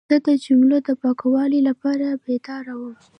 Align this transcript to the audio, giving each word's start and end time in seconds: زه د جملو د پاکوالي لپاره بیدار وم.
زه 0.09 0.17
د 0.27 0.29
جملو 0.45 0.77
د 0.87 0.89
پاکوالي 1.01 1.59
لپاره 1.69 2.05
بیدار 2.25 2.65
وم. 2.79 2.95